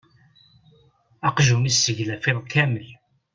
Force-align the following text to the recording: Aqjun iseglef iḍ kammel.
Aqjun 1.27 1.69
iseglef 1.71 2.23
iḍ 2.31 2.39
kammel. 2.53 2.87